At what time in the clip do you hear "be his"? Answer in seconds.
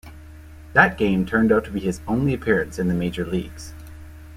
1.69-2.01